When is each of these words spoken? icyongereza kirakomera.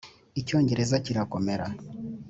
icyongereza 0.39 0.95
kirakomera. 1.05 1.65